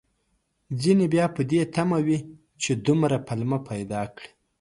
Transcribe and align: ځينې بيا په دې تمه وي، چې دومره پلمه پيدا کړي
ځينې 0.81 1.05
بيا 1.13 1.25
په 1.35 1.41
دې 1.51 1.61
تمه 1.75 1.99
وي، 2.05 2.19
چې 2.61 2.71
دومره 2.85 3.17
پلمه 3.27 3.59
پيدا 3.69 4.01
کړي 4.15 4.29